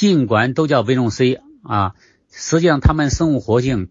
[0.00, 1.94] 尽管都叫维生素 C 啊，
[2.32, 3.88] 实际上它们生物活性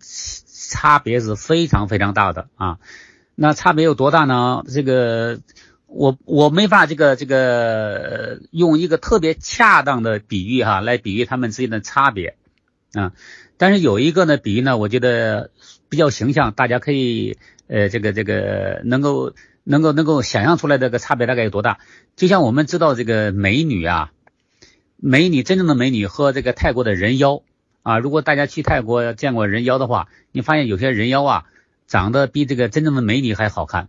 [0.72, 2.80] 差别是非常非常大的啊。
[3.36, 4.64] 那差别有多大呢？
[4.68, 5.40] 这个
[5.86, 12.38] 我我没法这个这个用一个特别恰当的比喻哈来比喻它们之间的差别
[12.96, 13.14] 啊。
[13.58, 15.52] 但是有一个呢比喻呢，我觉得
[15.90, 17.38] 比较形象，大家可以
[17.68, 21.78] 呃这个这个能够能够能够想象出来这个差别大概有多大？
[22.16, 24.12] 就像我们知道这个美女啊。
[25.02, 27.42] 美女真正的美女和这个泰国的人妖
[27.84, 31.46] 啊，如果大家去泰国见过人妖的话，你发现有些人妖啊
[31.88, 33.88] 长得比这个真正的美女还好看。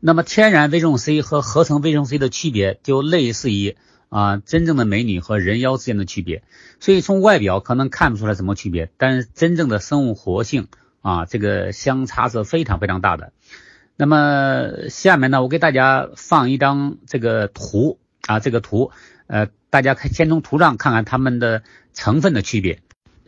[0.00, 3.76] 那么天然维生素 C 和合成维生素 C 的区别就类似于
[4.08, 6.42] 啊真正的美女和人妖之间的区别。
[6.80, 10.66] 所以从外表可能看不出来什么区别，但是真正的生物活性
[11.02, 13.32] 啊这个相差是非常非常大的。
[13.96, 18.90] 那么下面呢，我给大家放一张这个图啊，这个图
[19.28, 19.46] 呃。
[19.70, 22.80] 大家看，先从图上看看它们的成分的区别。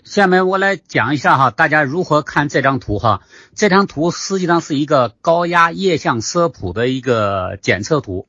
[0.03, 3.21] 下面我来讲一下哈，大家如何看这张图哈。
[3.55, 8.27] 这张图实际上是一个高压液相色谱的一个检测图。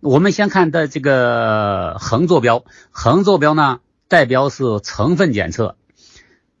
[0.00, 5.76] 我们先看的这个横坐标，横坐标呢代表是成分检测。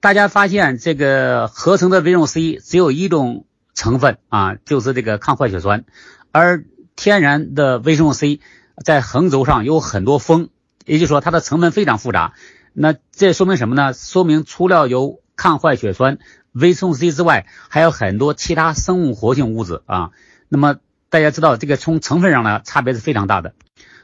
[0.00, 3.44] 大家发现这个合成的维生素 C 只有一种
[3.74, 5.84] 成分啊，就是这个抗坏血酸，
[6.32, 6.64] 而
[6.96, 8.40] 天然的维生素 C
[8.82, 10.48] 在横轴上有很多峰。
[10.86, 12.32] 也就是说，它的成分非常复杂。
[12.72, 13.92] 那这说明什么呢？
[13.92, 16.18] 说明除了有抗坏血酸、
[16.52, 20.10] 维生素 C 之外，还有很多其他生物活性物质啊。
[20.48, 20.76] 那么
[21.10, 23.54] 大家知道，这个从成分上呢，差别是非常大的。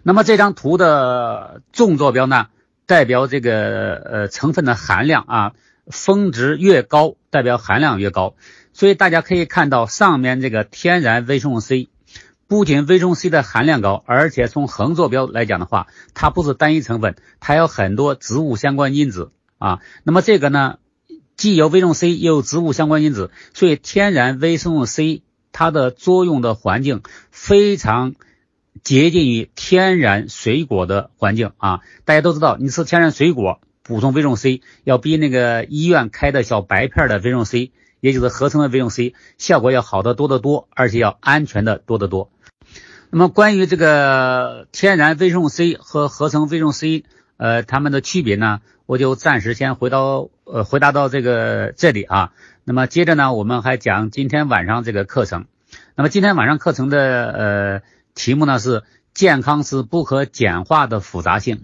[0.02, 2.48] 那么这张图的纵坐标呢，
[2.86, 5.52] 代表这个呃成分的含量啊，
[5.86, 8.34] 峰值越高，代表含量越高。
[8.72, 11.88] 所以大家可以看到上面这个天然维生素 C。
[12.52, 19.80] 不仅维生素 C 的含量高，而且从横坐标来讲的话，它不是单一成分，它有很多植物相关因子啊。
[20.04, 20.76] 那么这个呢，
[21.34, 28.16] 既有维生素 C，又有植物相关因子，所以天然维生素 C 它的作用的环境非常
[28.82, 31.80] 接近于天然水果的环境啊。
[32.04, 42.30] 大家都知道，你吃天然水果补充维生素 C，要比那个医院开的小白片的维生素 C，也就是合成的维生素 C，效果要好得多得多，而且要安全的多得多。
[43.14, 47.04] 那么关于这个天然维生素 C 和合成维生素 C，
[47.36, 52.32] 呃，它们的区别呢，我就暂时先回到呃回答到这个这里啊。
[52.64, 55.44] 那么接着呢，我们还讲今天晚上这个课程。
[55.94, 57.82] 那么今天晚上课程的呃
[58.14, 61.60] 题目呢是健康是不可简化的复杂性。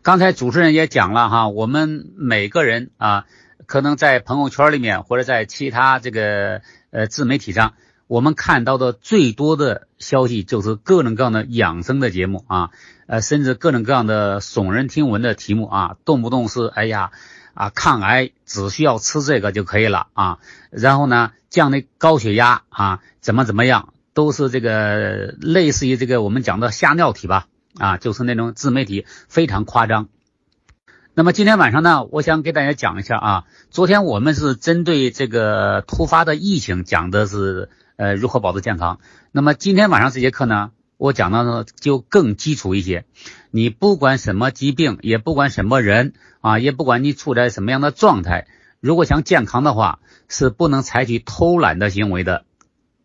[0.00, 3.26] 刚才主持人也讲了哈，我们每个人啊，
[3.66, 7.74] 可能在朋友圈里面或者在其他这个呃自媒体上。
[8.08, 12.70] 我们看到的最多的消息就是各种各样的养生的节目啊，
[13.08, 17.10] 呃，甚至各种各样的耸人听闻的题目啊，动不动是哎呀
[17.54, 20.38] 啊，抗癌只需要吃这个就可以了啊，
[20.70, 30.06] 然后呢，降的高血压啊，怎么怎么样，都是这个类似于这个我们讲的吓尿体吧啊，就是那种自媒体非常夸张。
[31.14, 37.68] 那么今天晚上呢，我想给大家讲一下啊，昨天我们是针对这个突发的疫情讲的是。
[37.96, 39.00] 呃，如何保持健康？
[39.32, 43.06] 那么今天晚上这节课呢，我讲的呢就更基础一些。
[43.50, 46.12] 你不管什么疾病，也不管什么人
[46.42, 48.48] 啊，也不管你处在什么样的状态，
[48.80, 52.44] 如果想健康的话，是不能采取偷懒的行为的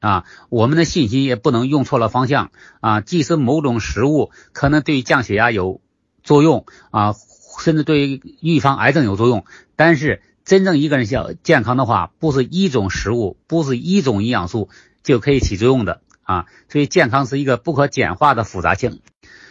[0.01, 0.25] 啊。
[0.49, 2.99] 我们的信息也不能用错了方向啊。
[2.99, 5.79] 即使某种食物可能对降血压有
[6.21, 7.15] 作用啊，
[7.63, 9.45] 甚至对预防癌症有作用，
[9.77, 10.21] 但是。
[10.43, 14.69] 真正一个人想健康的话，不是一种食物，不是一种营养素
[15.03, 16.45] 就可以起作用的啊。
[16.69, 19.01] 所以健康是一个不可简化的复杂性。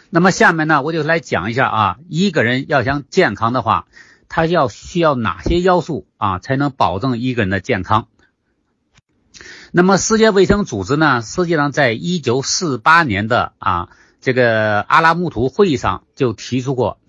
[0.09, 3.87] 那么下面呢，我就来讲一下啊，一个人要想健康的话，
[4.27, 8.07] 他要需要哪些要素啊，才能保证一个人的健康？
[9.71, 16.99] 那么世界卫生组织呢，实际上在一九四八年的啊这个阿拉木图会议上就提出过，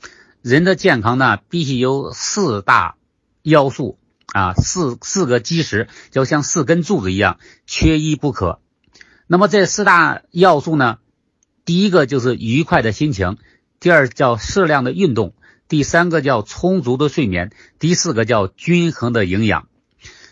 [0.41, 2.95] 人的健康呢必须有四大。
[3.43, 3.99] 要素
[4.33, 8.61] 啊，四四个基石就像四根柱子一样，缺一不可。
[9.27, 10.99] 那么这四大要素呢，
[11.65, 13.37] 第一个就是愉快的心情，
[13.81, 15.35] 第二叫适量的运动，
[15.69, 19.69] 第三个叫充足的睡眠，第四个叫均衡的营养。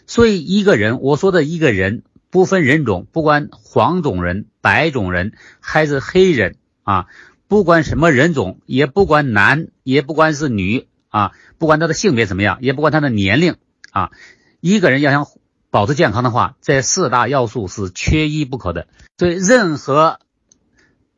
[0.07, 7.07] 所以一个人，我说的一个人不分人种，不管黄种人、白种人还是黑人啊，
[7.49, 10.89] 不管什么人种，也不管男，也不管是女。
[11.11, 13.57] 啊，不管他的性别怎么样，也不管他的年龄
[13.91, 14.11] 啊，
[14.61, 15.27] 一个人要想
[15.71, 18.87] 保持健康的话，这四大要素是缺一不可的。
[19.19, 20.19] 所以，任何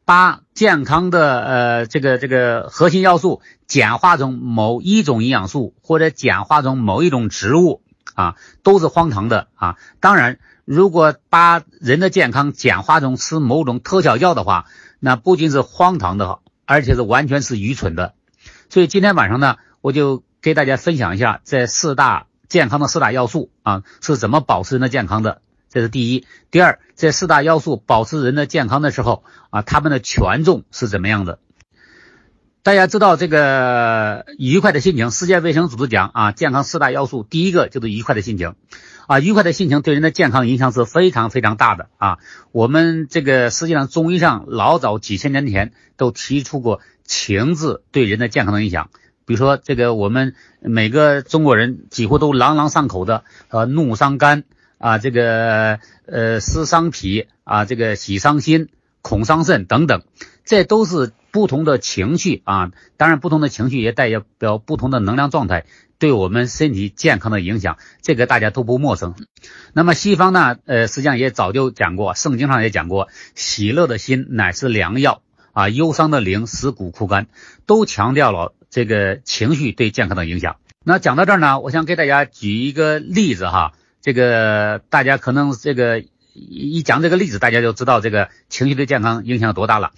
[0.05, 7.83] 把健康的呃这个这个核心要素简化成某一种营养素或者简化成某一种植物
[8.15, 9.77] 啊，都是荒唐的啊。
[10.01, 14.67] 当然，如果把人的健康简化成吃某种特效药的话，
[14.99, 18.15] 那不仅是荒唐的，而且是完全是愚蠢的。
[18.69, 25.43] 所以今天晚上呢，我就给大家分享一下这四大健康的四大要素啊是怎么保持人的健康的。
[25.69, 31.39] 这是第一，第二，这四大要素保持人的健康的时候啊，他们的权重是怎么样的？
[32.63, 38.55] 大家知道这个愉快的心情，世界卫生组织讲啊，健康四大要素，第一个就是愉快的心情
[39.09, 42.19] 啊，愉快的心情对人的健康影响是非常非常大的啊。
[42.53, 48.91] 我们这个实际上中医上老早几千年前都提出过情字对人的健康的影响，
[49.27, 54.45] 比如说这个我们每个中国人几乎都朗朗上口的呃怒伤肝。
[54.79, 58.69] 啊，这个呃，思伤脾啊，这个喜伤心，
[59.01, 60.03] 恐伤肾等等，
[60.45, 62.73] 这都是不同的情绪啊。
[62.97, 65.67] 当然，不同的情绪也代表不同的能量状态，
[66.01, 69.15] 对我们身体健康的影响，这个大家都不陌生。
[69.73, 75.23] 那么西方呢，呃，实际上也早就讲过，圣经上也讲过，喜乐的心乃是良药
[75.53, 77.29] 啊，忧伤的灵使骨枯干，
[77.67, 80.57] 都强调了这个情绪对健康的影响。
[80.83, 83.75] 那讲到这儿呢，我想给大家举一个例子哈。
[84.01, 86.03] 这个大家可能这个
[86.33, 89.93] 一讲这个例子，大家就知道这个情绪对健康影响有多大了。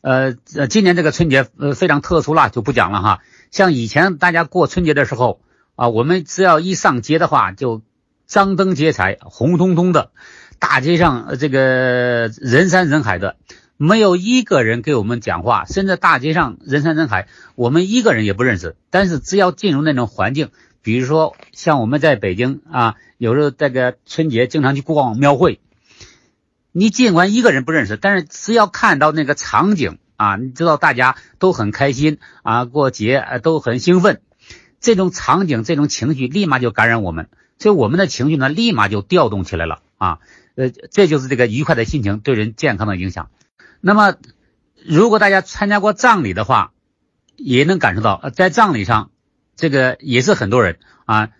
[0.00, 3.20] 呃呃，今年这个春节呃非常特殊了，就不讲了哈。
[3.50, 5.40] 像以前大家过春节的时候
[5.76, 7.82] 啊，我们只要一上街的话，就
[8.26, 10.10] 张灯结彩，红彤彤的，
[10.58, 13.36] 大街上这个人山人海的，
[13.78, 18.76] 没有一个人给我们讲话，甚至大街上人山人海，我们一个人也不认识。
[18.90, 20.50] 但是只要进入那种环境，
[20.82, 22.96] 比如说像我们在北京啊。
[23.20, 25.58] 有时候这个春节经常去逛庙会，
[26.70, 34.20] 你尽管一个人不认识，但是只要看到那个场景啊，你知道大家都很开心啊，过节都很兴奋，
[34.78, 37.28] 这种场景、这种情绪立马就感染我们，
[37.58, 40.20] 所以我们的情绪呢立马就调动起来了啊，
[40.54, 43.30] 呃，这就是这个愉快的心情对人健康的影响。
[43.80, 44.16] 那么，
[44.84, 46.72] 如果大家参加过葬礼的话，
[47.36, 49.10] 也能感受到，在葬礼上，
[49.56, 51.30] 这个也是很多人啊。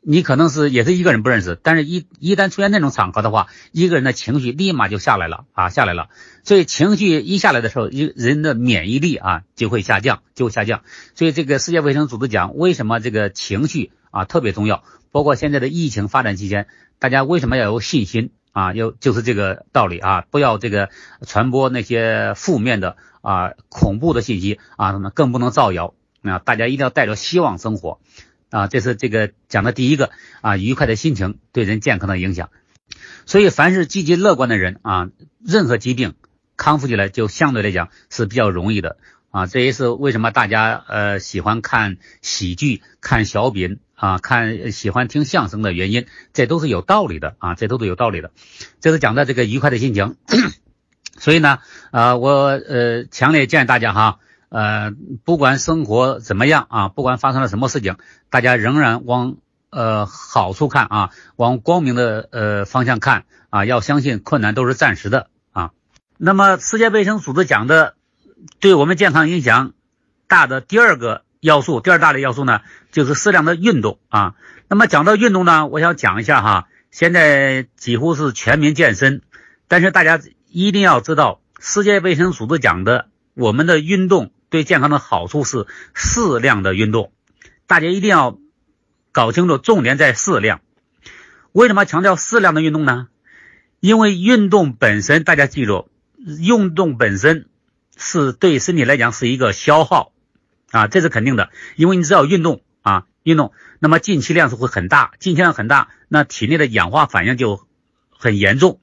[0.00, 6.08] 你可能是也是一个人不认识，但是一一旦出现那种场合的话，一个人的情绪立马就下来了啊，下来了。
[6.44, 10.82] 所以情绪一下来的时候，一人的免疫力啊就会下降，就会下降。
[11.14, 14.82] 所以这个世界卫生组织讲，为什么这个情绪啊特别重要？
[15.10, 16.68] 包括现在的疫情发展期间，
[17.00, 18.72] 大家为什么要有信心啊？
[18.72, 20.90] 又就是这个道理啊，不要这个
[21.26, 26.38] 传播那些负面的啊恐怖的信息啊，那更不能造谣啊。
[26.38, 28.00] 大家一定要带着希望生活。
[28.50, 30.10] 啊，这是这个讲的第一个
[30.40, 32.48] 啊，愉快的心情对人健康的影响。
[33.26, 35.10] 所以，凡是积极乐观的人啊，
[35.44, 36.14] 任何疾病
[36.56, 38.96] 康复起来就相对来讲是比较容易的
[39.30, 39.46] 啊。
[39.46, 48.30] 这也是为什么大家呃喜欢看喜剧、看小品啊、看喜欢听相声的原因，这都是有道理的啊，这都是有道理的。
[48.80, 50.14] 这是讲的这个愉快的心情。
[51.18, 51.58] 所以呢，
[51.90, 54.20] 啊，我呃强烈建议大家哈。
[54.50, 54.92] 呃，
[55.24, 57.96] 不管生活怎么样啊，不管发生了什么事情，
[58.30, 59.36] 大家仍然往
[59.68, 65.72] 呃好处看啊，往光明的呃方向看啊，要相信困难都是暂时的啊。
[66.16, 67.96] 那么世界卫生组织讲的
[68.58, 69.74] 对我们健康影响
[70.28, 72.60] 大的第二个要素，第二大的要素呢，
[72.92, 74.34] 就是适量的运动啊。
[74.68, 79.22] 那么讲到运动呢，我想讲一下哈，现在几乎是全民健身，
[79.66, 84.30] 但是大家一定要知道，世界卫生组织讲的我们的运动。
[84.50, 87.12] 对健康的好处是适量的运动，
[87.66, 88.38] 大家一定要
[89.12, 90.62] 搞清楚，重点在适量。
[91.52, 93.08] 为什么强调适量的运动呢？
[93.80, 97.50] 因为运动本身，大家记住，运动本身
[97.94, 100.12] 是对身体来讲是一个消耗
[100.70, 101.50] 啊，这是肯定的。
[101.76, 107.66] 因为你只要运动啊，运动，那么进气量是会很大，进气量很大，那体内的氧化反应就
[108.10, 108.80] 很严重。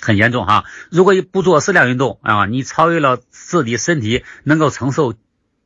[0.00, 0.64] 很严重哈！
[0.90, 5.14] 如果不做适量运动啊，你超越了自己身体能够承受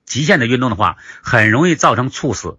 [0.04, 2.58] 极限的运动的话，很容易造成猝死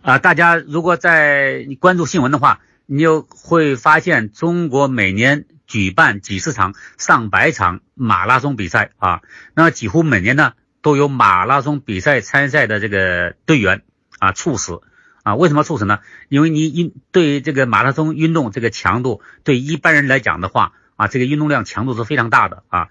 [0.00, 0.18] 啊！
[0.18, 9.20] 大家如果在你关注新闻的话，你就会发现中国每年举办几十场、上百场马拉松比赛啊，
[9.54, 13.82] 那几乎每年呢都有马拉松比赛参赛的这个队员
[14.18, 14.80] 啊猝死
[15.22, 15.34] 啊！
[15.34, 16.00] 为什么猝死呢？
[16.28, 22.88] 因为你因对这个马拉松运动这个强度，对一般人来讲的话，啊，这个运动量强度是非常大的啊，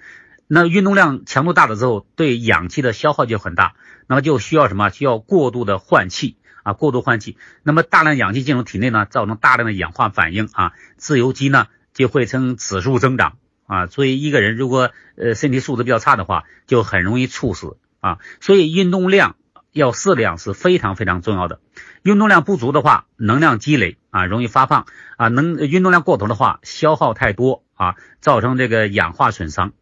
[0.48, 3.74] 那运动量强度大了之后，对氧气的消耗就很大，
[4.06, 4.90] 那么就需要什么？
[4.90, 13.38] 需要过度的换气啊，过度换气，那么大量氧气进入体内呢，造成大量的氧化反应啊，自由基呢就会呈指数增长
[13.70, 18.18] 啊，所以一个人如果呃身体素质比较差的话，就很容易猝死啊。
[18.42, 19.36] 所以运动量
[19.72, 21.60] 要适量是非常非常重要的。
[22.02, 29.74] 运动量不足的话，能量积累啊，容易发胖啊；能运动量过头的话，消耗太多啊，造成这个氧化损伤。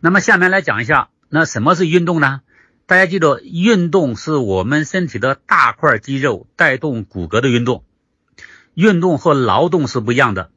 [0.00, 2.40] 那么下面来讲一下，那什么是运动呢？
[2.86, 7.84] 大家记住，运动是我们身体的大块肌肉带动骨骼的运动。
[8.74, 10.50] 运动和劳动是不一样的。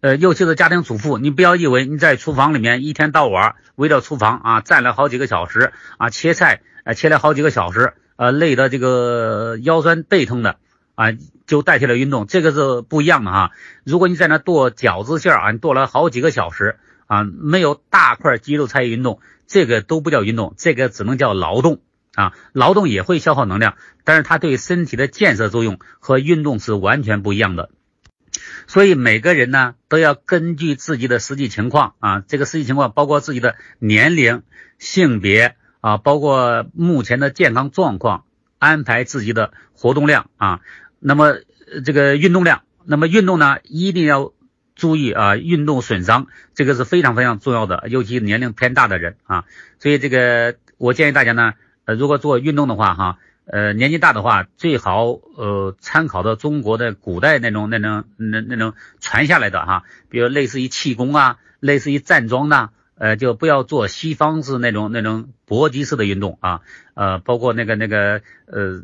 [0.00, 10.56] 呃，尤其是家庭主妇，你不要以为你在厨房里面一天到晚围着厨房啊站了好几个小时啊切菜啊切了好几个小时，呃累的这个腰酸背痛的
[10.94, 11.12] 啊
[11.46, 13.50] 就代替了运动，这个是不一样的哈。
[13.84, 21.80] 如果你在那剁饺子馅儿啊，你剁了好几个小时啊，没有大块肌肉参与运动，这个都不叫运动，这个只能叫劳动
[22.14, 22.32] 啊。
[22.52, 27.68] 劳动也会消耗能量，但是它对身体的建设作用和运动是完全不一样的。
[28.66, 34.42] 所以每个人呢都要根据自己的实际情况啊，这个实际情况包括自己的年龄、
[34.78, 38.24] 性别啊，包括目前的健康状况，
[38.58, 40.60] 安排自己的活动量啊。
[40.98, 41.34] 那么
[41.84, 44.32] 这个运动量，那么运动呢一定要
[44.76, 49.44] 注意啊，运动损伤这个是非常非常重要的，尤其年龄偏大的人啊。
[49.78, 53.18] 所以这个我建议大家呢，呃，如果做运动的话哈。
[53.52, 66.60] 呃，年纪大的话，最好呃参考的中国的古代那种那种那那种传下来的哈，比如类似于气功啊，类似于站桩呐，呃，就不要做西方式那种那种搏击式的运动啊，
[66.94, 68.82] 呃，包括那个那个呃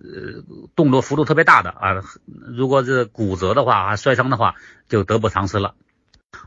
[0.74, 4.56] 动作幅度特别大的啊，如果是骨折的话啊，摔伤的话，
[4.88, 5.76] 就得不偿失了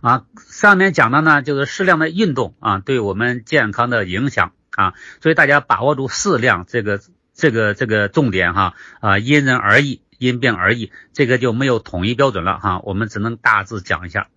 [0.02, 0.26] 啊。
[0.36, 7.00] 上面讲的呢，就是适量的运动啊，对我们健康的影响啊，所以大家把握住适量这个。
[7.40, 14.28] 这个这个重点哈啊，因人而异，因病而异，这个就没有统一标准了哈，我们只能大致讲一下。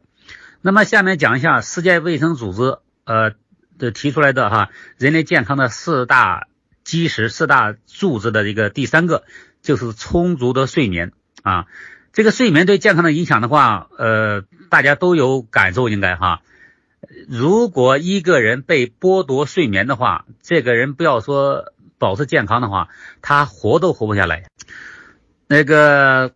[0.61, 3.33] 那么下面讲一下世界卫生组织呃
[3.77, 6.47] 的提出来的哈人类健康的四大
[6.85, 9.25] 基石、四大柱子的一个第三个
[9.63, 11.11] 就是充足的睡眠
[11.43, 11.67] 啊。
[12.13, 16.43] 这个睡眠对健康的影响的话，呃，大家都有感受应该哈。
[17.29, 21.73] 如果一个人被剥夺睡眠的话，这个人不要说。
[22.03, 22.89] 保持健康的话，
[23.21, 24.43] 他活都活不下来。
[25.47, 26.33] 那个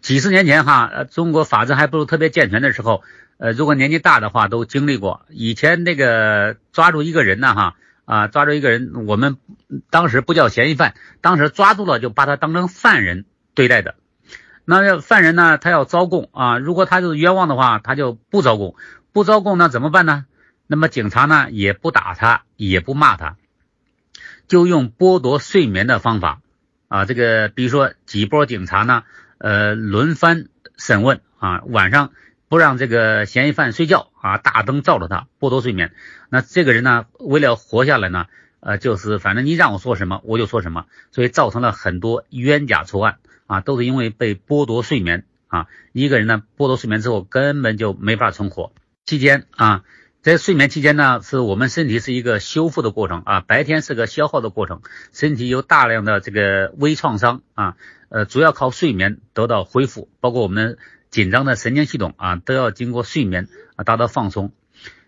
[0.00, 3.02] 几十年前哈，中国法制还不是特别健全的时候，
[3.38, 5.22] 呃，如果年纪大的话，都经历过。
[5.30, 9.38] 以前那个抓住一个人呢，哈啊，抓住一个人，我们
[9.90, 13.96] 当时不叫嫌疑犯，当时抓住了就把他当成犯人对待的。
[14.64, 18.76] 那要犯人呢，他要招供啊，如果他就是冤枉的话，他就不招供，
[19.12, 20.26] 不招供那怎么办呢？
[20.68, 23.36] 那么警察呢，也不打他，也不骂他。
[24.48, 26.40] 就用剥夺睡眠的方法
[26.88, 29.04] 啊，这个比如说几波警察呢，
[29.36, 32.12] 呃，轮番审问啊，晚上
[32.48, 35.92] 不让这个嫌疑犯睡觉啊，大灯照着他，剥夺睡眠。
[36.30, 38.26] 那这个人呢，为了活下来呢，
[38.60, 45.66] 呃，就是反正你让我说什么我就说什么，所以造成了很多冤假错案啊，都是因为被剥夺睡眠啊。
[45.92, 48.72] 一个人呢，剥夺睡眠之后根本就没法存活。
[49.04, 49.84] 期间啊。
[50.20, 54.82] 在睡眠期间呢，是我们身体是一个修复的过程啊，白天是个消耗的过程，
[55.12, 57.76] 身体有大量的这个微创伤啊，
[58.08, 60.76] 呃，主要靠睡眠得到恢复，包括我们
[61.08, 64.52] 紧张的神经系统啊，都要经过睡眠啊达到放松。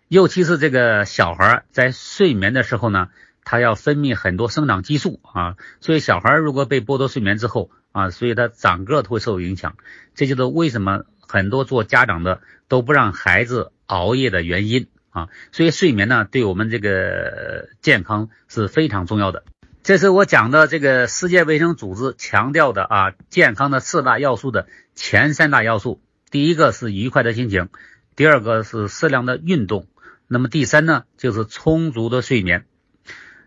[0.06, 3.08] 尤其是这个小孩在睡眠的时候呢，
[3.42, 9.76] 他要分泌很多生长激素啊，所以小孩如果被剥夺睡眠之后啊，所以他长个都会受影响。
[10.14, 14.86] 这就是为什么很多做家长的都不让孩子熬夜的原因。
[15.10, 19.44] 啊，所以睡眠呢，对我们这个健康是非常重要的。
[19.82, 26.00] 这是我讲的这个世界卫生组织强调的啊，健康的四大要素的前三大要素。
[26.30, 27.70] 第一个是愉快的心情，
[28.14, 29.88] 第二个是适量的运动，
[30.28, 32.66] 那么第三呢就是充足的睡眠。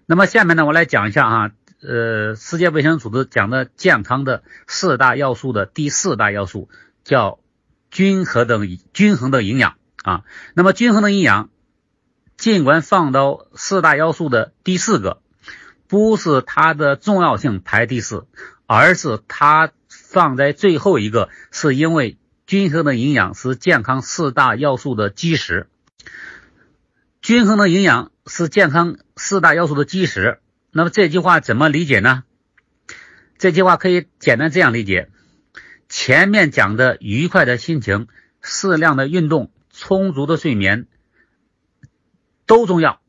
[0.06, 1.52] 那么下面呢，我来讲一下啊，
[1.82, 6.68] 呃，世界卫生组织讲的健康的四大要素的第四大要素
[7.06, 7.40] 叫
[7.90, 8.60] 均衡的
[8.92, 10.24] 均衡的营养啊。
[10.56, 11.52] 那么均衡的营养。
[12.44, 15.22] 尽管放到四大要素的第四个，
[15.88, 18.28] 不是它的重要性排第四，
[18.66, 25.70] 而是它放在最后一个，是因为均衡的营养是健康四大要素的基石。
[27.22, 30.42] 均衡的营养是健康四大要素的基石。
[30.70, 32.26] 那么这句话怎么理解呢？
[33.38, 35.10] 这句话可以简单这样理解：
[35.88, 38.10] 前面讲的愉快的心情、
[38.42, 40.88] 适量的运动、充足的睡眠。
[42.46, 43.00] 都重要，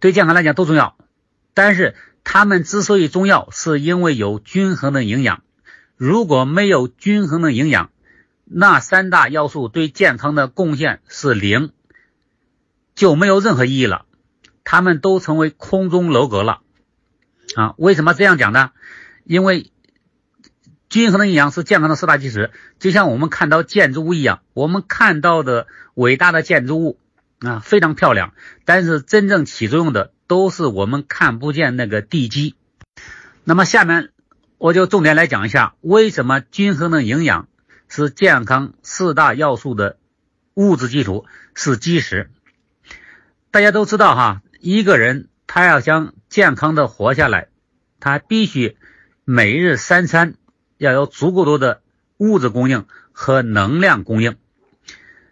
[0.00, 0.96] 对健康来讲都重要，
[1.54, 5.42] 但是它们之所以重要，是因为有均衡的营养。
[5.96, 7.90] 如果没有均衡的营养，
[8.44, 11.72] 那三大要素对健康的贡献是零。
[12.94, 14.06] 就没有任何意义了，
[14.64, 16.62] 它们都成为空中楼阁了
[17.54, 17.74] 啊！
[17.78, 18.72] 为什么这样讲呢？
[19.22, 19.70] 因为
[20.88, 22.50] 均衡的营养是健康的四大基石，
[22.80, 26.98] 就像我们看到建筑物一样，我们看到的伟大的建筑物
[27.40, 32.54] 啊非常漂亮，但是真正起作用的都是我们看不见那个地基。
[33.44, 34.10] 那么下面
[34.58, 37.48] 我就重点来讲一下，为什么均衡的营养
[37.88, 39.98] 是健康四大要素的
[40.54, 42.30] 物质基础，是基石。
[43.50, 47.48] 大家都知道哈，一个人他要想健康的活下来，
[48.00, 48.76] 他必须
[49.24, 50.34] 每日三餐
[50.76, 51.80] 要有足够多的
[52.18, 54.36] 物质供应和能量供应。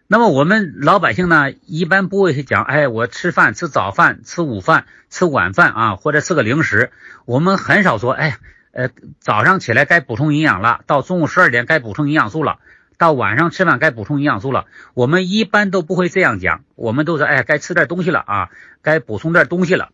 [0.08, 6.92] 那么我们老百姓呢，一般不会去讲，哎，我吃饭吃早饭、吃午饭、吃晚饭啊，或者吃个零食。
[7.24, 8.38] 我们很少说，哎，
[8.70, 12.60] 呃，早上起来该补充营养了，到中午十二点该补充营养素了，
[12.98, 14.66] 到晚上吃饭该补充营养素了。
[14.94, 18.50] 我们一般都不会这样讲，我们都是，哎，该吃点东西了啊，
[18.82, 19.88] 该补充点东西了。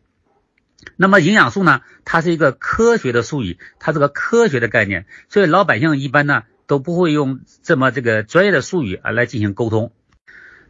[0.97, 9.91] 那么营养素呢，它是一个科学的术语，它是个科学的概念，所以老百姓一般呢都不会用这么这个专业的术语啊来进行沟通。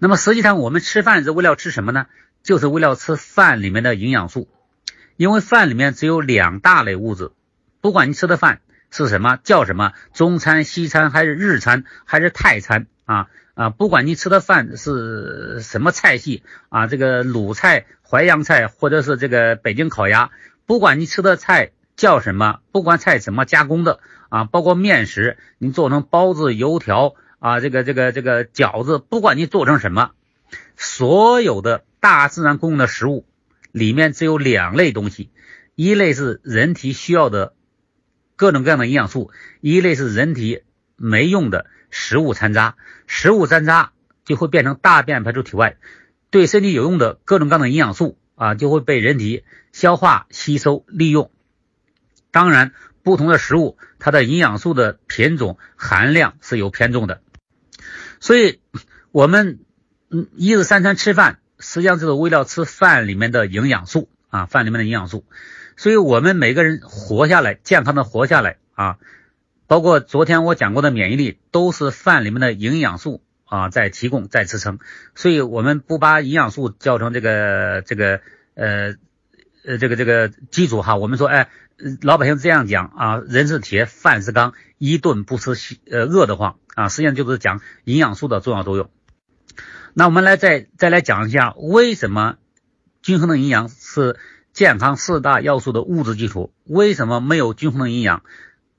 [0.02, 2.06] 那么实际上，我们吃饭是为了吃什么呢？
[2.42, 4.49] 就是为了吃饭里面的营养素，
[5.16, 7.30] 因为饭里面只有两大类物质，
[7.80, 20.32] 不管你吃的饭是什么，叫什么，中餐、西餐还是日餐还是泰餐啊啊，不管你吃的饭是什么菜系啊，这个鲁菜、淮扬菜或者是这个北京烤鸭，
[20.66, 27.14] 不管你吃的菜叫什么，不管菜怎么加工的啊，包括面食，你做成包子、油条。
[27.43, 30.13] 啊，这个这个这个饺子，不管你做成什么，
[30.77, 33.27] 所有的大自然供应的食物
[33.73, 35.29] 里面只有两类东西，
[35.75, 37.55] 一类是人体需要的
[38.37, 40.63] 各种各样的营养素，一类是人体
[40.95, 42.77] 没用的食物残渣。
[43.09, 43.91] 食物残渣
[44.25, 45.79] 就会变成大便排出体外，
[46.31, 51.33] 对身体有用的各种各样的营养素啊，就会被人体消化吸收利用。
[52.31, 52.71] 当然，
[53.03, 57.21] 不同的食物它的营养素的品种含量是有偏重的。
[58.23, 58.61] 所以，
[59.11, 59.58] 我们
[60.08, 65.25] 嗯一日三餐吃饭，实际上就是为了吃饭里面的营养素啊，饭里面的营养素。
[65.76, 68.99] 所以，我们每个人活下来，健康的活下来啊，
[69.67, 74.78] 包括昨天我讲过的免疫力，都是饭里面的营养素啊在提供、在支撑。
[75.17, 78.21] 所以，我们不把营养素叫成这个这个
[78.54, 78.95] 呃
[79.65, 80.95] 呃这个这个基础哈。
[80.95, 81.49] 我们说，哎，
[82.00, 85.52] 老百姓这样讲啊，人是铁，饭是钢，一顿不吃
[85.90, 86.56] 呃饿得慌。
[86.75, 88.90] 啊，实际上就是讲营养素的重要作用。
[89.95, 92.36] 那我们来再再来讲一下，为什么
[93.02, 94.18] 均衡的营养是
[94.52, 96.52] 健康四大要素的物质基础？
[96.64, 98.23] 为什么没有均衡的营养？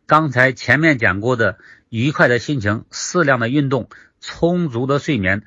[0.07, 1.57] 刚才前面讲过的
[1.89, 3.89] 愉快的心情、适量的运动、
[4.21, 5.43] 充足的睡眠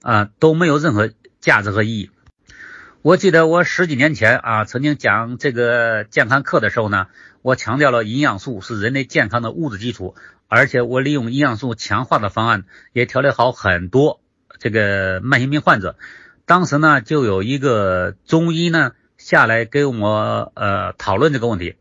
[0.00, 2.10] 啊，都没有任何价值和意义。
[3.02, 7.06] 我记得我十几年前啊，曾经讲这个健康课的时候呢，
[7.40, 10.14] 我强调了营养素是人类健康的物质基础。
[10.48, 14.20] 而且我利用营养素强化的方案，也调理好很多
[14.58, 15.96] 这个慢性病患者。
[16.44, 21.76] 当时呢，就有一个中医呢下来跟我呃讨论这个问题。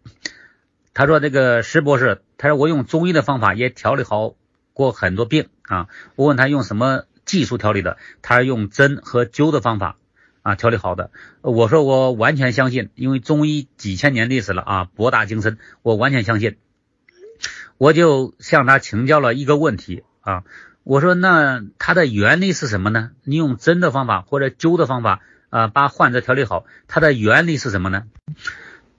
[0.93, 4.35] 他说：“这个石博士，他说我用中医的方法也调理好
[4.71, 9.97] 过很多病啊。”我问他用什么技术调理的，他是用针和灸的方法
[10.49, 11.11] 啊调理好的。
[11.41, 16.57] 我说我完全相信，因为中医几千年历史了啊，博大精深，我完全相信。
[17.77, 20.43] 我就向他请教了一个问题啊，
[20.83, 23.11] 我说那它的原理是什么呢？
[23.23, 28.03] 你用针的方法或者灸的方法啊，把患者调理好，它的原理是什么呢？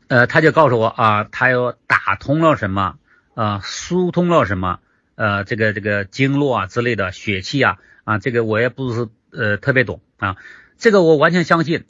[0.08, 2.96] 呃，他就告诉我啊，他又打通了什么
[3.34, 4.80] 啊，疏通了什么
[5.14, 10.36] 呃，这个这个经络啊之类的血气啊啊，这个我也不是呃特别懂啊，
[10.80, 11.84] 这个我完全相信。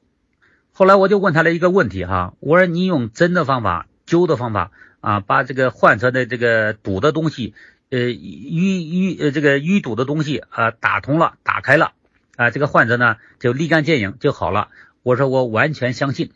[0.72, 4.70] 后来我就问他了一个问题哈，我说你用针的方法、灸的方法。
[5.02, 7.54] 啊，把这个患者的这个堵的东西，
[7.88, 11.92] 呃，淤淤呃这个淤堵的东西啊打通了，打开了，
[12.36, 14.68] 啊，这个患者呢就立竿见影就好了。
[15.02, 16.32] 我说我完全相信。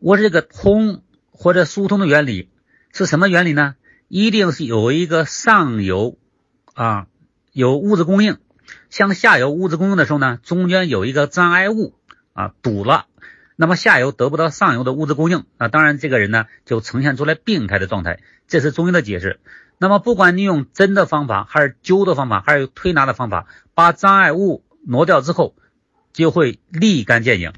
[0.00, 1.00] 我这个通
[1.30, 2.50] 或者疏通的原理
[2.92, 3.74] 是什么原理呢？
[4.08, 6.18] 一定是有一个上游
[6.74, 7.06] 啊
[7.52, 8.36] 有物质供应，
[8.94, 11.94] 向下游物质供应的时候呢，中间有一个障碍物
[12.32, 13.06] 啊堵了。
[13.56, 19.40] 那么下游得不到上游的物质供应那，当然这个人呢就呈现出来病态的状态，这是中医的解释。
[19.78, 25.56] 那么不管你用针的方法，还是灸的方法，还是推拿的方法，把障碍物挪掉之后，
[26.12, 27.52] 就会立竿见影。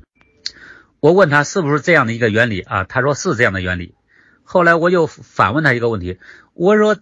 [1.00, 2.84] 我问他是不是这样的一个原理啊？
[2.84, 3.94] 他说是这样的原理。
[4.42, 6.18] 后来我又反问他一个问题，
[6.54, 6.96] 我说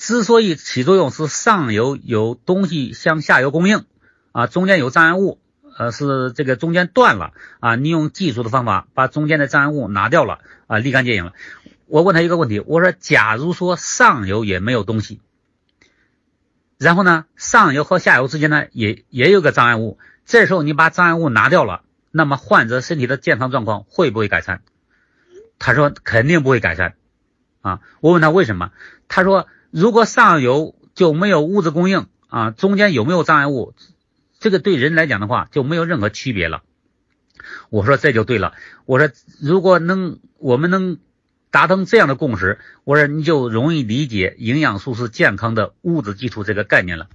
[0.00, 3.84] 之所以起作用是上游有东西向下游供应
[4.32, 5.38] 啊，中间有障碍物。
[5.76, 11.34] 呃，是这个中间断了啊，你用技术的方法把中间的障碍物拿掉了啊，立竿见影了。
[11.86, 15.20] 我问他一个问题，我说，假如说上游也没有东西，
[16.78, 24.62] 然后呢，上游和下游之间呢也也有个障碍物，这时候你把障碍物拿掉了，那么患者身体的健康状况会不会改善？
[25.58, 26.94] 他说肯定不会改善
[27.60, 27.80] 啊。
[28.00, 28.72] 我问他为什么？
[29.08, 33.74] 他说如果上游就没有物质供应啊，中间有没有障碍物？
[34.38, 36.62] 这个对人来讲的话就没有任何区别了。
[37.68, 38.54] 我说这就对了。
[38.86, 40.98] 我说如果能我们能
[41.50, 47.08] 达成这样的共识，我说你就容易理解营养素是健康的物质基础这个概念了。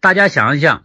[0.00, 0.84] 大家想一想，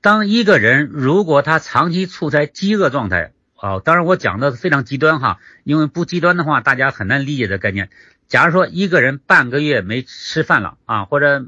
[0.00, 7.90] 当一个人如果他长期处在饥饿状态啊，当然我讲的非常极端哈，因为不极端的话大家很难理解这概念。
[8.28, 11.44] 假如说一个人半个月没吃饭了啊，或者。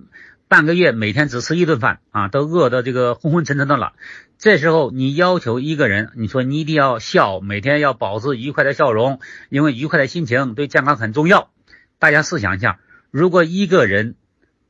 [0.49, 3.95] 半个月每天只吃一顿饭啊，都饿得这个昏昏沉沉的了。
[4.39, 11.51] 这时候你要求一个人，你说你一定要笑，每天要保持愉快的笑容，因为愉快的心情对健康很重要。
[11.99, 12.79] 大家试想一下，
[13.11, 14.15] 如果一个人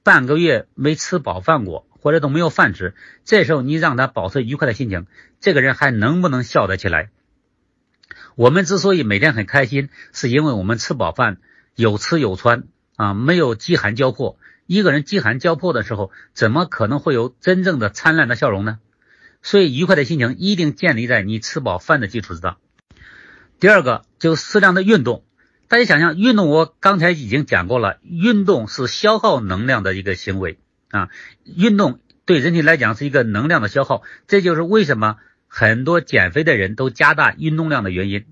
[0.02, 2.94] 半个月没吃饱饭过，或者都没有饭吃，
[3.26, 5.06] 这时候你让他保持愉快的心情，
[5.40, 7.10] 这个人还能不能笑得起来？
[8.34, 11.36] 我们之所以每天很开心，是因为我们吃饱饭，
[11.76, 12.64] 有吃有穿
[12.96, 14.38] 啊，没有饥寒交迫。
[14.66, 18.80] 一个人饥寒交迫的时候，怎么可能会有真正的灿烂的笑容呢？
[19.42, 22.56] 所以，愉快的心情一定建立在你吃饱饭的基础之上。
[23.60, 25.22] 第二个，就适量的运动。
[25.68, 30.58] 大家想想，运动我刚才已经讲过了，运动是消耗能量的一个行为
[30.90, 31.10] 啊。
[31.44, 38.24] 运动对人体来讲是一个能量的消耗，这就是为什么很多减肥的人都加大运动量的原因。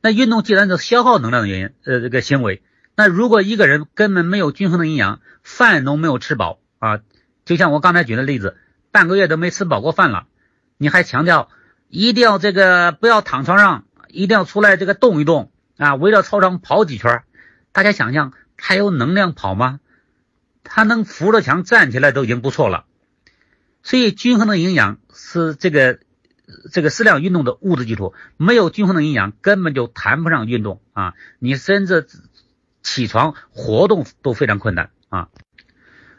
[0.00, 2.62] 那运动既然是消耗能量的原因，呃，这个行为。
[2.94, 7.00] 那如果一个人根本没有均衡的营养，饭都没有吃饱啊，
[7.46, 8.58] 就像我刚才举的例子，
[8.90, 10.26] 半个月都没吃饱过饭了，
[10.76, 11.48] 你还强调
[11.88, 17.22] 一定要这个不要躺床上，一定要出来这个动一动啊，围着操场跑几圈，
[17.72, 19.80] 大家想想还有能量跑吗？
[20.62, 22.84] 他能扶着墙站起来都已经不错了。
[23.82, 25.98] 所以均衡的营养是这个
[26.70, 32.06] 这个适量运动的物质基础，没有均衡的营养根本就谈不上运动啊，你甚至。
[32.82, 35.28] 起床活动都非常困难啊。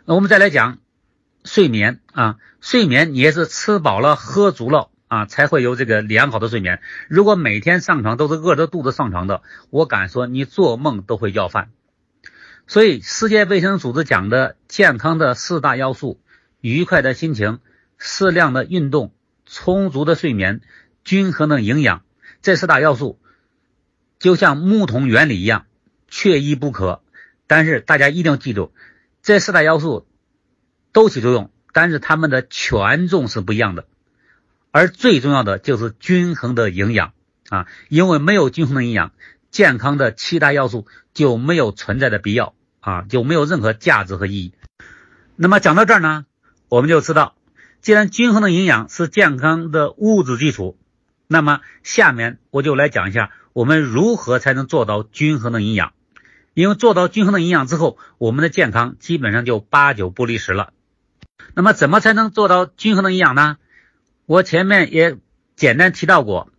[0.05, 0.79] 那我们再来讲
[1.43, 6.81] 睡眠啊，睡眠你也是吃饱了喝足了啊，才会有这个良好的睡眠。
[7.07, 11.69] 如果每天上床都是饿着肚子上床的，我敢说你做梦都会要饭。
[12.65, 16.21] 所以世界卫生组织讲的健康的四大要素：
[16.61, 17.59] 愉快的心情、
[17.97, 19.13] 适量的运动、
[19.45, 20.61] 充足的睡眠、
[21.03, 22.03] 均衡的营养，
[22.41, 23.19] 这四大要素
[24.17, 25.65] 就像木桶原理一样。
[26.15, 27.01] 缺一不可，
[27.47, 28.71] 但是大家一定要记住，
[29.23, 30.05] 这四大要素
[30.91, 33.87] 都起作用，但是它们的权重是不一样的。
[34.69, 37.13] 而最重要的就是均衡的营养
[37.49, 39.11] 啊，因为没有均衡的营养，
[39.49, 44.53] 健康的七大要素就没有存在的必要啊，就没有任何价值和意义。
[45.35, 46.27] 那么讲到这儿呢，
[46.69, 47.33] 我们就知道，
[47.81, 50.77] 既然均衡的营养是健康的物质基础，
[51.25, 55.91] 那么下面我就来讲一下我们如何才能做到均衡的营养。
[56.53, 60.71] 因为做到均衡的营养之后，我们的健康基本上就八九不离十了。
[61.55, 63.57] 那么，怎么才能做到均衡的营养呢？
[64.25, 65.17] 我前面也
[65.55, 66.51] 简单提到过，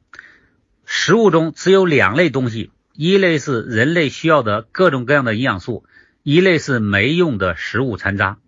[0.85, 5.85] 食物中只有两类东西，一类是人类需要的各种各样的营养素，
[6.23, 8.39] 一类是没用的食物残渣。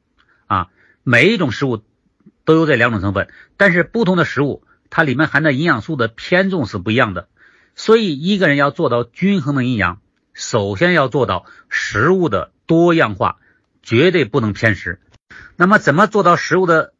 [0.46, 0.68] 啊，
[1.02, 1.82] 每一种食物
[2.44, 7.28] 都有这两种成分，但是不同的食物它里面含的营养素的偏重是不一样的。
[7.74, 10.00] 所以，一个人要做到均衡的营养。
[10.36, 13.38] 首先要做到食物的多样化，
[13.82, 15.00] 绝对不能偏食。
[15.56, 16.92] 那么怎么做到食物的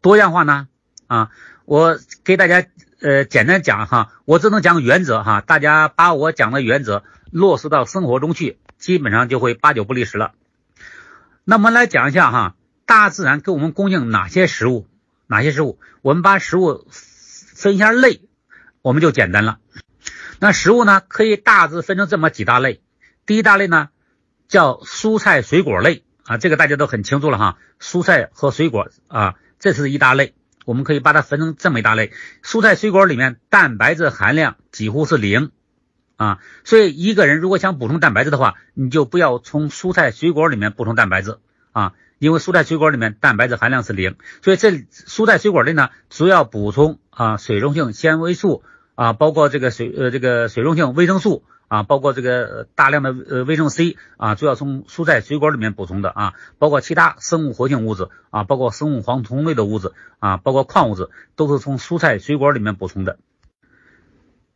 [0.00, 0.68] 多样化呢？
[1.08, 1.30] 啊，
[1.64, 2.64] 我给大家
[3.00, 7.02] 呃简单讲哈，我只能讲原则哈，大家把我讲的原则
[7.32, 10.30] 落实到生活中去，基本上就会八九不离十了。
[11.42, 12.54] 那么来讲一下哈，
[12.86, 14.86] 大自然给我们供应哪些食物？
[15.26, 15.80] 哪些食物？
[16.00, 18.20] 我们把食物分一下类，
[18.82, 19.58] 我们就简单了。
[20.38, 22.82] 那食物呢，可以大致分成这么几大类。
[23.26, 23.88] 第一大类呢，
[24.48, 27.58] 叫蔬菜水果类啊，这个大家都很清楚了哈。
[27.80, 30.34] 蔬菜和水果啊，这是一大类，
[30.66, 32.12] 我们可以把它分成这么一大类。
[32.42, 35.52] 蔬菜水果里面蛋白质含量几乎是零
[36.16, 41.38] 啊，所以一个人如果想补充蛋白质的话，你就不要从蔬菜水果里面补充蛋白质
[41.72, 44.16] 啊，因为蔬菜水果里面蛋白质含量是零。
[44.42, 48.62] 所以这蔬菜水果类呢，主要补充啊水溶性纤维素
[48.94, 51.42] 啊，包括这个水呃这个水溶性维生素。
[51.74, 63.18] 啊，包括这个大量的呃维生素 C 啊，主要从蔬菜水果里面补充的啊，包括其他生物活性物质啊，包括生物黄酮类的物质啊，包括矿物质都是从蔬菜水果里面补充的。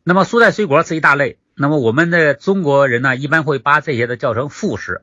[0.05, 5.01] 那么蔬菜水果是一大类，那么我们的中国人呢，一般会把这些的叫成副食。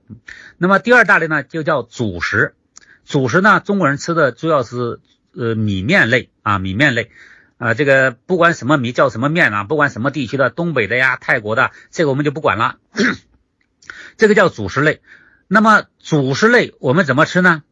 [0.57, 2.55] 那么第二大类呢，就叫主食。
[3.05, 5.01] 主食呢，中国人吃的主要是
[5.35, 7.11] 呃米面类啊，米面类。
[7.59, 12.77] 啊，这个不管什么米叫什么面啊，不管什么地区的，东北的呀、泰国的，这个我们就不管了。
[14.17, 15.01] 这个叫主食类。
[15.49, 17.63] 那么主食类我们怎么吃呢？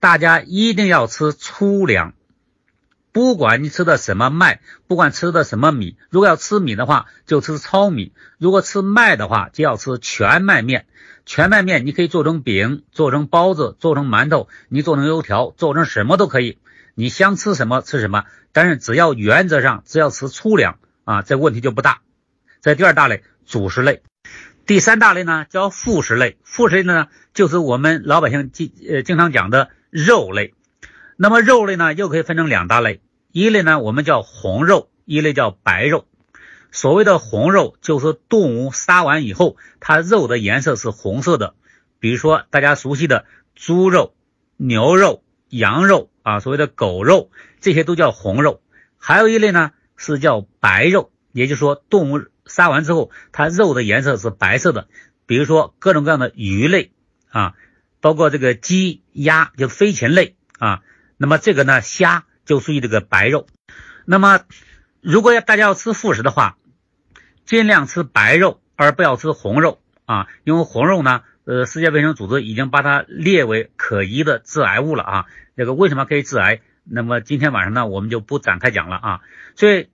[0.00, 2.12] 大家一定要吃粗粮，
[3.12, 10.86] 不管你吃的什么麦，不管吃的什么米，如果要吃米的话，就吃糙米；如果吃麦的话，就要吃全麦面。
[11.24, 16.58] 全麦面你可以做成饼，做成包子，做成馒头，你做成油条，做成什么都可以。
[16.98, 22.00] 你想吃什么吃什么，但是只要原则上只要吃粗粮啊，这问题就不大。
[22.58, 24.02] 在第二大类主食类，
[24.66, 26.38] 第三大类呢叫副食类。
[26.42, 30.54] 副食类呢就是我们老百姓经呃经常讲的肉类。
[31.16, 36.04] 那么肉类呢又可以分成两大类，一类呢我们叫红肉，一类叫白肉。
[36.72, 41.54] 所谓的红肉就是动物杀完以后，它肉的颜色是红色的，
[42.00, 44.16] 比如说大家熟悉的猪肉、
[44.56, 46.10] 牛肉、羊肉。
[46.28, 48.60] 啊，所谓的狗肉这些都叫红肉，
[48.98, 54.88] 还有一类呢是叫白肉，也就是说动物杀完之后，它肉的颜色是白色的，
[55.24, 56.92] 比如说各种各样的鱼类
[57.30, 57.54] 啊，
[58.02, 60.82] 包括这个鸡、鸭，就飞禽类啊。
[61.16, 63.46] 那么这个呢，虾就属于这个白肉。
[64.04, 64.40] 那么
[65.00, 66.58] 如果要大家要吃副食的话，
[67.46, 75.26] 尽量吃白肉，而不要吃红肉啊，因为红肉呢，呃，世界卫生组织已经把它列为可疑的致癌物了啊。
[75.56, 76.60] 这个为什么可以致癌？
[76.84, 79.20] 那么今天晚上呢，我们就不展开讲了啊。
[79.56, 79.88] 所以，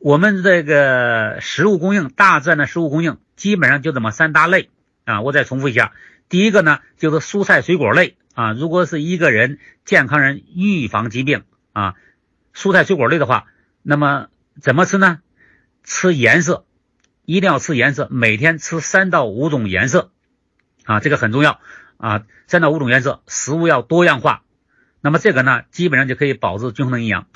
[0.00, 4.70] 我们这个食物供应，大自然的食物供应基本上就这么三大类
[5.04, 5.20] 啊。
[5.20, 5.92] 我再重复一下，
[6.28, 8.52] 第一个呢就是蔬菜水果类啊。
[8.54, 11.94] 如果是一个人健康人预防疾病啊，
[12.52, 13.46] 蔬菜水果类的话，
[13.84, 14.30] 那么
[14.60, 15.20] 怎么吃呢？
[15.84, 16.64] 吃颜色，
[17.24, 20.10] 一定要吃颜色，每天吃三到五种颜色
[20.88, 21.60] 啊，这个很重要
[21.98, 22.24] 啊。
[22.46, 24.42] 三到五种颜色，食物要多样化。
[25.02, 27.26] 那么这个呢，基本上就可以保持均衡的营养。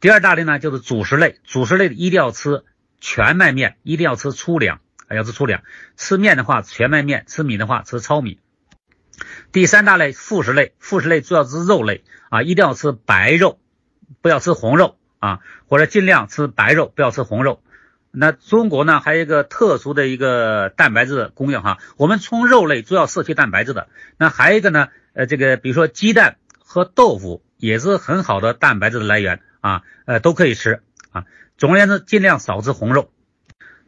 [0.00, 2.64] 第二大类呢，就是主食类，主食类一定要吃
[2.98, 5.62] 全麦面，一定要吃粗粮啊，要吃粗粮。
[5.96, 8.40] 吃面的话，全麦面；吃米的话，吃糙米。
[9.52, 13.60] 第三大类副食类，副食类主要是肉类啊，一定要吃白肉，
[14.22, 17.62] 不要吃红肉啊，或者尽量吃白肉，不要吃红肉。
[18.18, 23.88] 那中国呢，还有一个特殊的一个蛋白质供应哈，我们从肉类主要摄取蛋白质的。
[24.16, 26.36] 那还有一个呢，呃，这个比如说鸡蛋。
[26.68, 31.24] 和豆腐也是很好的蛋白质的来源啊，呃，都可以吃啊。
[31.56, 33.12] 总而言之，尽量少吃红肉。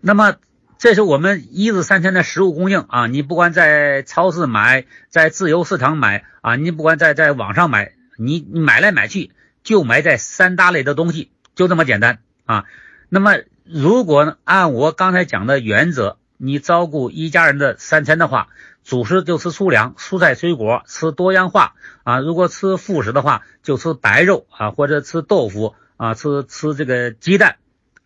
[0.01, 0.37] 那么，
[0.79, 3.09] 这是我们一日三餐的食物供应啊。
[3.09, 9.33] 你不管在超市买，在自由市场买啊，你不管在在网上买，你你买来买去
[9.65, 12.65] 就买这三大类的东西，就这么简单啊。
[13.09, 13.35] 那么，
[13.71, 18.49] 如果按我刚才讲的原则，你照顾一家人的三餐的话。
[18.85, 22.21] 主食就吃粗粮，蔬菜水果吃多样化啊。
[22.21, 27.57] 如果吃副食的话，就吃白肉啊，或者吃豆腐啊，吃吃这个鸡蛋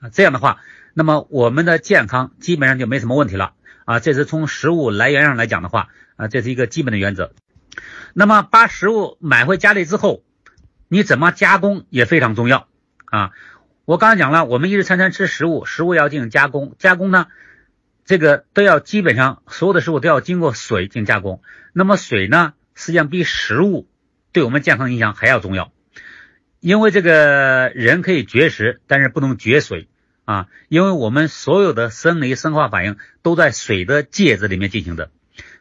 [0.00, 0.08] 啊。
[0.08, 0.58] 这样的话，
[0.92, 3.52] 那么我们的健康基本上就没什么问题了
[3.84, 4.00] 啊。
[4.00, 7.32] 这是从食物来源上来讲的话啊，这是一个基本的原则。
[8.12, 10.24] 那么把食物买回家里之后，
[10.88, 12.66] 你怎么加工也非常重要
[13.04, 13.30] 啊。
[13.84, 17.26] 我刚才讲了，我们一日三餐吃食物，食物要进行加工，加工呢。
[18.04, 21.40] 这个都要基本上所有的食物都要经过水进行加工。
[21.72, 23.88] 那么水呢，实际上比食物
[24.32, 25.72] 对我们健康影响还要重要。
[26.60, 29.88] 因为这个人可以绝食，但是不能绝水
[30.24, 30.46] 啊。
[30.68, 35.10] 因为我们所有的生理生化反应都在水的介质里面进行的，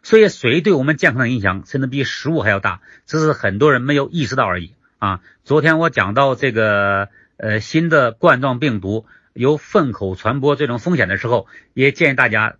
[0.03, 5.21] 所以水对我们健康的影响甚至比食物还要大，只是很多人没有意识到而已啊。
[5.43, 7.09] 昨天我讲到这个
[7.41, 9.05] 呃新的冠状病毒。
[9.33, 12.57] 由粪口传播这种风险的时候，也建议大家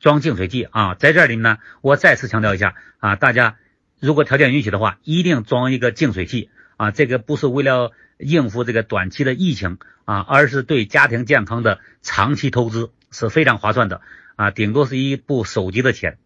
[0.00, 0.94] 装净水器啊。
[0.94, 3.56] 在这里呢，我再次强调一下啊，大家
[4.00, 6.92] 如果条件允许的话，一定装一个净水器啊。
[6.92, 9.76] 这个不是为了应付这个短期的疫情
[10.06, 14.00] 啊，而是对家庭健康的长期投资是非常划算的
[14.36, 16.16] 啊，顶多是一部手机的钱。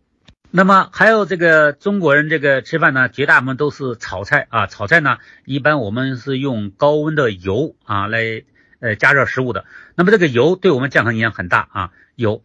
[0.53, 8.45] 那么还有这个中国人这个吃饭呢，绝大部分都是炒菜啊，炒菜呢一般我们是用高温的油啊来。
[8.85, 11.91] 呃，加热食物的，那么这个油对我们健康影响很大啊。
[12.17, 12.43] 油，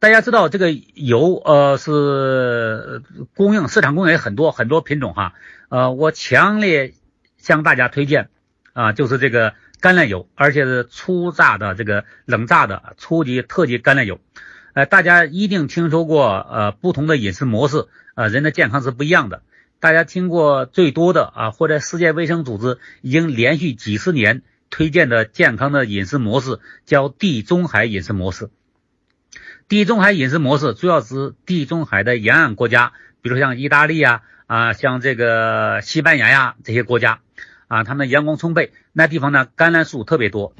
[0.00, 3.00] 大家知道这个油呃是
[3.34, 5.32] 供应市场供应也很多很多品种哈。
[5.70, 6.92] 呃，我强烈
[7.38, 8.28] 向大家推荐
[8.74, 14.20] 啊，就是这个橄榄油，而且是初榨的这个冷榨的初级特级橄榄油。
[14.74, 19.42] 呃，大家一定听说过呃不同的饮食模式，呃人的健康是不一样的。
[19.80, 28.48] 大家听过最多的啊，或者世界卫生组织已经连续几十年推荐的健康的饮食模式，叫地中海饮食模式。
[29.68, 37.20] 地中海饮食模式主要指地中海的沿岸国家，比如像意大利啊啊，像这个西班牙呀这些国家
[37.68, 40.54] 啊，他们阳光充沛，那地方呢橄榄树特别多。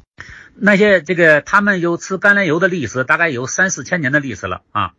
[0.55, 4.93] 那些这个他们有吃橄榄油的历史，大概有三四千年的历史了啊。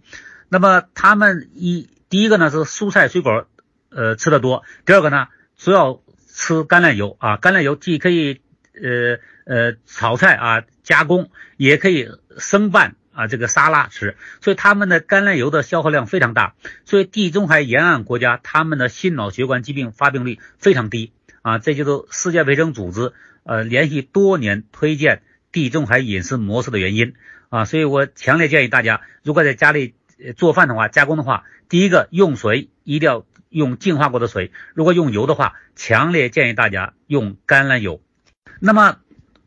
[0.48, 3.46] 那么他们一第一个呢是蔬菜水果
[3.90, 8.40] 呃吃的多，第二个呢主要吃橄榄油啊，橄榄油既可以
[8.74, 12.96] 呃呃炒菜啊加工，也可以生拌。
[13.14, 23.12] 啊，这个沙拉吃，所以他们的橄榄油的消耗量非常大，所以地中海沿岸国家他们的心脑血管疾病发病率非常低啊，这就是世界卫生组织
[23.44, 25.22] 呃连续多年推荐
[25.52, 27.14] 地中海饮食模式的原因
[27.50, 29.94] 啊，所以我强烈建议大家，如果在家里
[30.36, 38.02] 做饭的话，加工的话，第一个用水一定要用净化过的水，如果用油的话，强烈建议大家用橄榄油。
[38.58, 38.96] 那么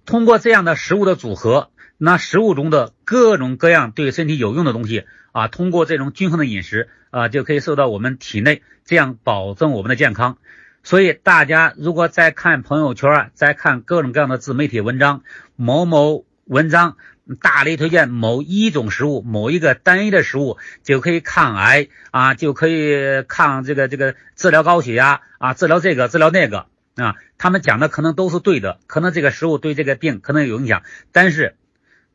[0.06, 1.69] 通过这样的食物的组合。
[1.99, 10.38] 那食物中的各种各样对身体有用的东西啊，通过这种均衡的饮食啊，就可以受到我们体内，这样保证我们的健康。
[10.83, 15.23] 所以大家如果在看朋友圈，在看各种各样的自媒体文章，
[15.55, 16.97] 某某文章
[17.41, 31.55] 大力推荐某一种食物，某一个单一的食物就可以抗癌啊，就可以抗这个这个治疗高血压啊，治疗这个治疗那个啊，他们讲的可能都是对的，可能这个食物对这个病可能有影响，但是。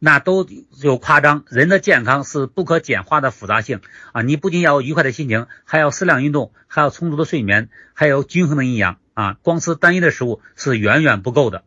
[0.05, 0.45] 那都
[0.83, 4.23] 有夸张，人的健康是不可简化的复杂性啊！
[4.23, 9.37] 你不仅要有愉快的心情，还要适量运动，还要充足的睡眠，还有均衡的营养啊！
[9.43, 11.63] 光吃单一的食物是远远不够的。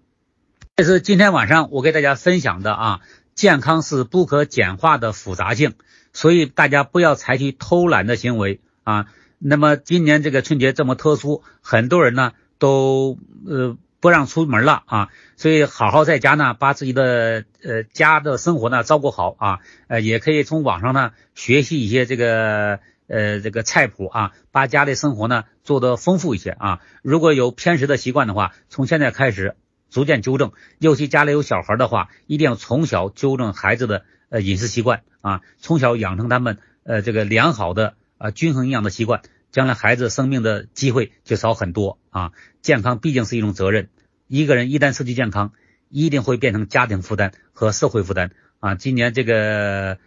[0.76, 3.00] 这是今天晚上我给大家分享的啊，
[3.36, 5.76] 健康是不可简化的复杂性，
[6.12, 9.06] 所以大家不要采取偷懒的行为啊。
[9.40, 13.18] 那么今年这个春节这么特殊，很多人呢都
[13.48, 13.78] 呃。
[14.06, 26.82] 不让出门了啊，所以好好在家呢，把自己的呃家的生活呢照顾好啊，呃也可以从网上呢学习一些这个呃这个菜谱啊，把家里生活呢做得丰富一些啊。
[27.02, 29.56] 如果有偏食的习惯的话，从现在开始
[29.90, 39.22] 逐渐纠正，尤其家里有小孩的话，一定要从小纠正孩子的呃饮食习惯啊，从小养成他们呃这个良好的呃均衡营养的习惯。
[39.56, 42.34] 将来孩子生命的机会就少很多啊！
[42.62, 43.88] 健康毕竟是一种责任，
[44.28, 45.54] 一个人一旦失去健康，
[45.88, 48.76] 一定会变成家庭负担和社会负担啊！
[48.76, 49.98] 今年这个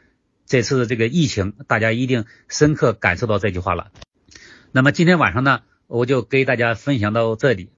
[0.45, 3.91] 这次这个疫情，大家一定深刻感受到这句话了。
[4.71, 7.71] 那么今天晚上呢，我就给大家分享到这里。